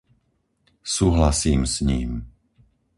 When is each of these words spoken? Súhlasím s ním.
Súhlasím 0.83 1.61
s 1.69 1.79
ním. 1.85 2.25